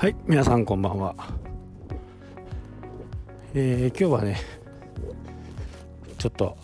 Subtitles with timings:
[0.00, 1.14] はい皆さんこんばんは。
[3.52, 4.40] えー、今日はね
[6.16, 6.56] ちょっと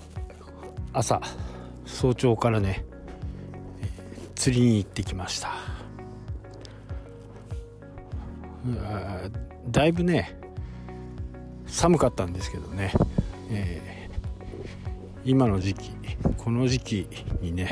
[0.94, 1.20] 朝
[1.84, 2.86] 早朝からね、
[4.36, 5.52] 釣りに行ってきました。
[9.68, 10.34] だいぶね
[11.66, 12.90] 寒かったんですけどね、
[13.50, 15.90] えー、今の時期
[16.38, 17.08] この時期
[17.42, 17.68] にね、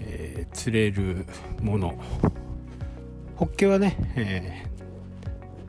[0.00, 1.26] えー、釣れる
[1.62, 1.96] もの
[3.38, 4.66] ホッケはね、え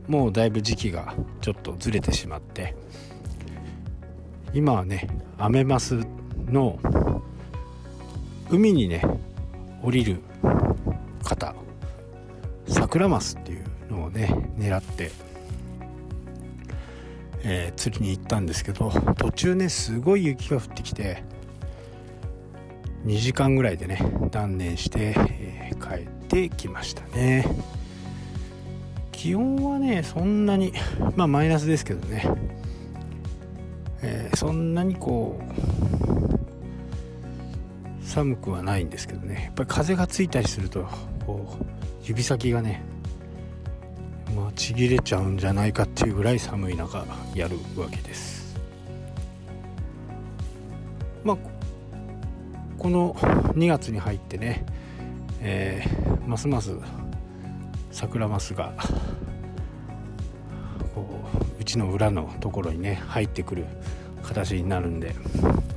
[0.08, 2.74] ー、もうだいぶ時期がちょっとずれてしまって
[4.52, 5.06] 今はね
[5.38, 6.00] アメマス
[6.46, 6.80] の
[8.50, 9.04] 海にね
[9.84, 10.18] 降りる
[11.22, 11.54] 方
[12.66, 15.12] サクラマスっていうのをね狙って、
[17.44, 21.22] えー、釣りに行ったんですけど途中ねすごい雪が降ってきて
[23.04, 24.00] 2時間ぐらいでね
[24.32, 25.14] 断念して、
[25.80, 27.46] 帰ってきましたね。
[29.12, 30.72] 気温はねそんなに
[31.16, 32.26] まあマイナスですけどね、
[34.02, 35.42] えー、そんなにこう
[38.04, 39.44] 寒くはないんですけどね。
[39.44, 40.86] やっぱり風がついたりすると
[41.26, 41.64] こう
[42.02, 42.82] 指先がね
[44.34, 48.56] まあちぎれちゃうんじゃないかっていうぐらい寒い中やるわけです。
[51.24, 51.36] まあ
[52.78, 54.64] この2月に入ってね、
[55.40, 56.76] えー、ますます
[57.90, 58.72] 桜マスが
[60.94, 61.06] こ
[61.58, 63.64] ううちの裏のところにね入ってくる
[64.22, 65.14] 形になるんで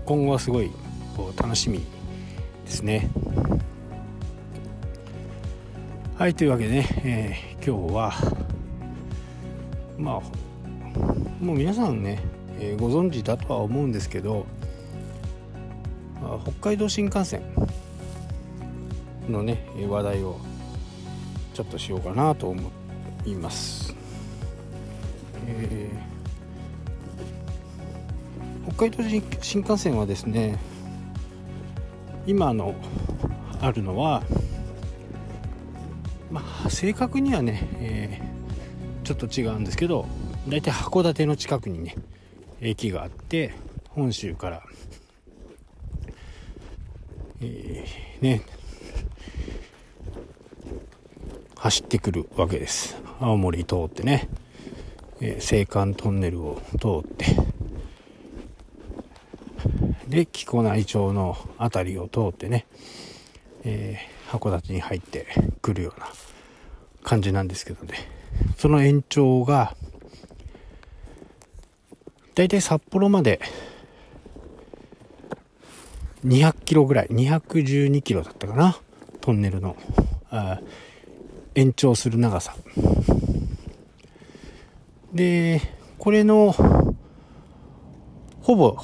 [0.06, 0.72] 今後はすごい
[1.16, 3.10] こう楽しみですね。
[6.18, 8.14] はいというわけでね、えー、今日は
[9.98, 12.20] まあもう皆さんね、
[12.60, 14.46] えー、ご存知だとは思うんですけど
[16.44, 17.42] 北海道新幹線
[19.30, 20.40] のね話題を
[21.54, 22.72] ちょっとしようかなと思
[23.26, 23.96] います、
[25.46, 30.60] えー、北海道新幹線はですね
[32.26, 32.76] 今の
[33.62, 34.24] あるのは
[36.32, 40.06] まあ正確にはね、えー、ちょっと違うんですけど
[40.48, 41.96] 大体函館の近くにね
[42.62, 43.54] 駅があって
[43.90, 44.64] 本州から
[47.46, 48.42] えー、ね、
[51.64, 53.02] 走ってくるわけです。
[53.22, 54.28] 青森通ってね、
[55.22, 57.26] えー、青函トンネルを通って、
[60.10, 62.66] で、木古内町の辺りを通ってね、
[63.64, 65.26] えー、函館に入って
[65.62, 66.08] くるような
[67.02, 67.94] 感じなんですけどね、
[68.58, 69.74] その延長が、
[72.36, 73.40] だいたい札幌まで
[76.26, 78.78] 200キロぐらい、212キロだったかな、
[79.22, 79.78] トンネルの、
[80.30, 80.60] あ
[81.56, 82.56] 延長する長さ。
[85.14, 85.62] で、
[86.00, 86.56] これの、
[88.42, 88.78] ほぼ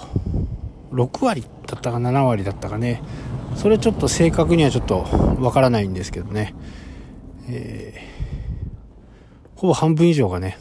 [0.92, 3.02] 6割だったか7割だったかね、
[3.56, 5.00] それちょっと正確にはちょっと
[5.40, 6.56] わからないんですけどね、
[7.50, 10.58] えー、ほぼ半分以上がね、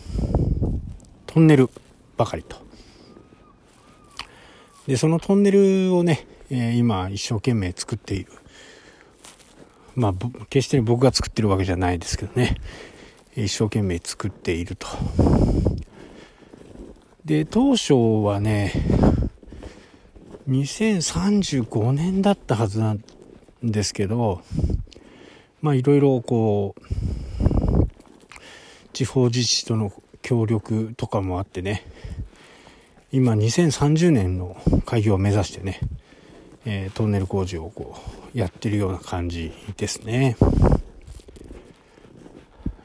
[1.27, 1.71] トンネル
[2.17, 2.57] ばかりと。
[4.87, 8.33] で、そのトンネルをね、え、今一生懸命作っている。
[9.99, 10.15] まあ、
[10.49, 12.55] 決して僕が作ってるわけじゃないですけどね。
[13.35, 14.87] 一生懸命作っていると。
[17.25, 17.95] で、当初
[18.25, 18.73] はね、
[20.49, 23.03] 2035年だったはずなん
[23.65, 24.43] ですけど、
[25.63, 26.83] まあいろいろこう、
[28.93, 29.93] 地方自治との
[30.23, 31.85] 協力とかもあってね、
[33.11, 35.81] 今2030年の開業を目指してね、
[36.67, 40.37] えー、トンネル工事をこうやってるような感じですね。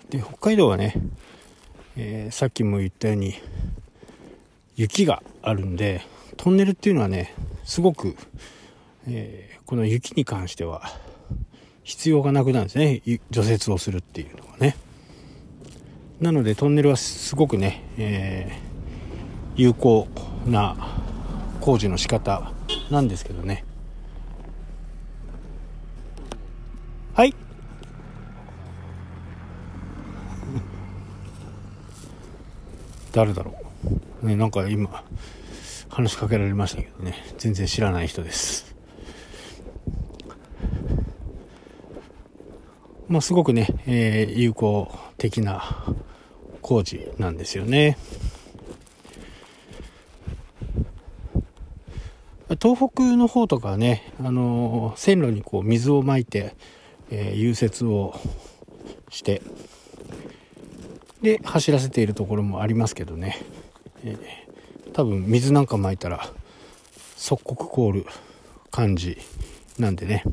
[0.09, 0.95] で、北海道はね、
[1.95, 3.35] えー、さっきも言ったように
[4.75, 6.01] 雪があるんで、
[6.37, 8.15] トンネルっていうのはね、すごく、
[9.07, 10.89] えー、この雪に関しては
[11.83, 13.03] 必要がなくなるんですね。
[13.29, 14.75] 除雪をするっていうのはね。
[16.19, 20.07] なのでトンネルはすごくね、えー、有効
[20.47, 20.75] な
[21.61, 22.51] 工事の仕方
[22.89, 23.65] なんですけどね。
[27.15, 27.35] はい。
[33.13, 33.53] 誰だろ
[34.23, 34.27] う。
[34.27, 35.03] ね、なんか今、
[35.87, 38.75] 話しかけられましたけどね、全然知らない人です。
[43.07, 45.85] まあ、すごくね、えー、有効的な
[46.63, 47.99] 工事なんですよね。
[52.59, 56.55] 東北の方とかね、あのー、線路にこう水をまいて、
[57.11, 58.19] えー、融雪を
[59.09, 59.43] して、
[61.23, 63.37] で走らせているところもありますけどね、
[64.03, 66.29] えー、多分水なんか撒いたら
[67.15, 68.05] 即刻凍る
[68.69, 69.17] 感じ
[69.79, 70.23] なんでね。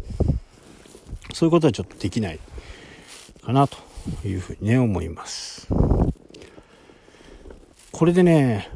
[1.32, 2.40] そういうことはちょっとできない
[3.42, 3.78] かなと
[4.26, 5.68] いうふうにね思います。
[7.92, 8.68] これでね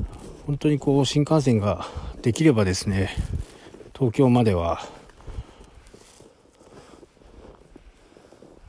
[0.46, 1.84] 本当にこう新幹線が
[2.22, 3.10] できればですね
[3.92, 4.86] 東京までは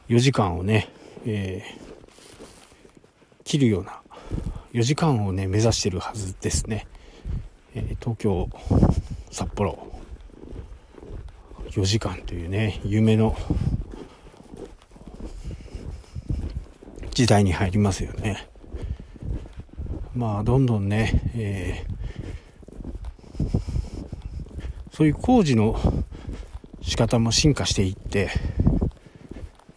[0.10, 0.90] 4時間をね、
[1.28, 1.85] えー、
[3.46, 4.02] 切るような
[4.74, 6.86] 4時間をね目指してるはずですね、
[7.74, 8.50] えー、東京
[9.32, 9.96] 札幌。
[11.76, 13.36] 4時間というね夢の
[17.12, 18.48] 時代に入りますよね。
[20.14, 25.78] まあどんどんね、えー、そういう工事の
[26.82, 28.30] 仕方も進化していって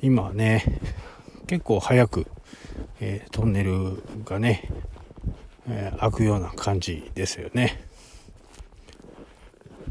[0.00, 0.80] 今はね
[1.48, 2.28] 結構早く、
[3.00, 4.68] えー、トンネルがね、
[5.68, 7.80] えー、開くような感じですよね。
[9.84, 9.90] や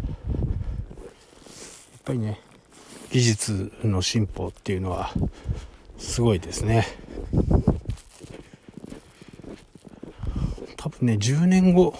[2.00, 2.39] っぱりね
[3.12, 5.12] 技術の進歩っていうのは
[5.98, 6.86] すごいですね。
[10.77, 11.95] 多分ね10年後、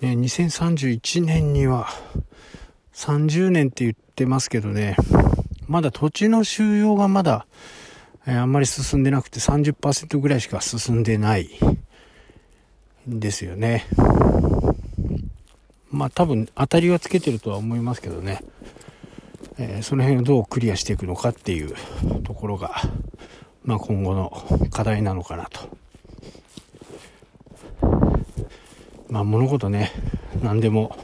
[0.00, 1.88] ね、2031年には
[2.92, 4.96] 30年って言ってますけどね
[5.68, 7.46] まだ土地の収容がまだ、
[8.26, 11.48] あんまり進んでなくて30%ぐらいしか進んでない
[13.08, 13.86] んですよね。
[15.90, 18.42] まあ多分当たりはつけてるとは思いますけどね、
[19.58, 21.74] えー、その辺をどうクリアしていくのかっていう
[22.24, 22.74] ところが、
[23.64, 25.60] まあ今後の課題なのかなと。
[29.08, 29.92] まあ物事ね、
[30.42, 30.98] 何でも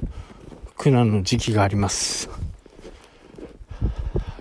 [0.76, 2.28] 苦難の時期があります。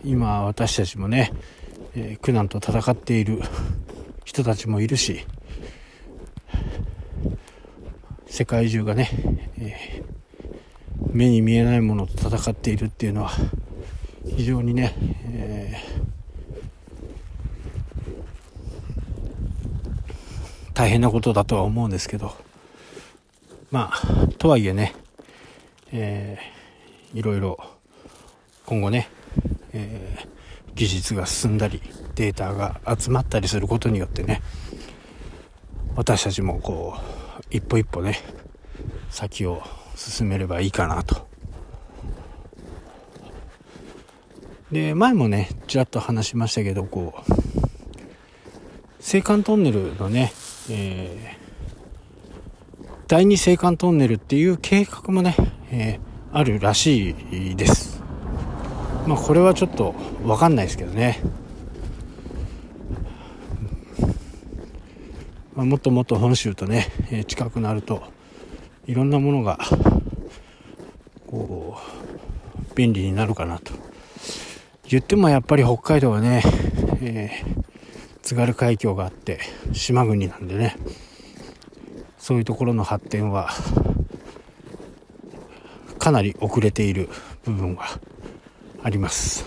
[0.03, 1.31] 今私たちもね、
[1.95, 3.41] えー、苦難と戦っている
[4.25, 5.25] 人たちもいるし
[8.27, 9.09] 世界中がね、
[9.57, 13.31] えー、目に見えないものと戦っているっていうのは
[14.37, 14.95] 非常にね、
[15.25, 22.33] えー、大変なことだとは思うんですけど
[23.69, 24.93] まあとはいえね、
[25.91, 27.59] えー、いろいろ
[28.65, 29.09] 今後ね
[29.73, 30.27] えー、
[30.81, 31.79] 技術が進んだり
[32.15, 34.41] データが集まったりすることによってね
[35.95, 38.17] 私たちもこう一歩一歩ね
[39.11, 39.61] 先を
[39.95, 41.27] 進めればいいかなと。
[44.71, 50.33] で前もねちらっと話しましたけどこう青函トンネルのね、
[50.71, 55.35] えー、第二青函トンネルっていう計画もね、
[55.69, 58.00] えー、あるらしいです。
[59.07, 59.93] まあこれはちょっと
[60.23, 61.19] 分かんないですけどね、
[65.55, 68.03] まあ、もっともっと本州とね、え近くなると
[68.87, 69.59] いろんなものが
[71.27, 73.73] こう便利になるかなと。
[74.91, 76.43] 言ってもやっぱり北海道はね、
[77.01, 77.63] えー、
[78.21, 79.39] 津軽海峡があって
[79.71, 80.75] 島国なんでね
[82.17, 83.49] そういうところの発展は
[85.97, 87.07] かなり遅れている
[87.45, 87.85] 部分が
[88.83, 89.45] あります。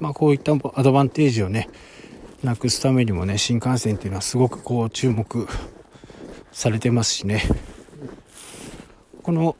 [0.00, 1.68] まあ、こういったアドバンテージをね、
[2.42, 5.46] なくすためにもね、新幹線っていうのはすごくこう注目
[6.50, 7.42] されてますしね。
[9.22, 9.56] この、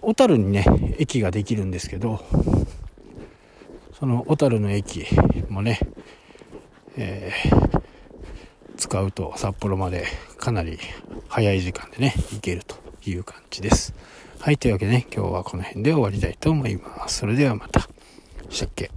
[0.00, 0.64] 小樽にね、
[0.98, 2.20] 駅ができるんですけど、
[3.98, 5.06] その小樽の駅
[5.48, 5.78] もね、
[6.96, 7.82] えー、
[8.76, 10.06] 使うと札幌まで
[10.38, 10.78] かなり
[11.28, 13.94] 早い時間でね、行けるという感じです。
[14.40, 17.18] はい、というわけでね、今日はこの辺で終わりたいと思います。
[17.18, 17.88] それではまた。
[18.50, 18.90] したっけ？